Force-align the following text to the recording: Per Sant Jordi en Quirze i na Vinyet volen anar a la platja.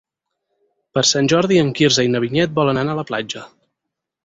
Per 0.97 1.03
Sant 1.09 1.29
Jordi 1.33 1.59
en 1.65 1.69
Quirze 1.81 2.07
i 2.09 2.11
na 2.15 2.23
Vinyet 2.25 2.59
volen 2.63 2.83
anar 2.85 2.99
a 2.99 3.03
la 3.03 3.07
platja. 3.13 3.47